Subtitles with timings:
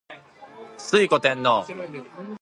[0.79, 1.63] 推古天皇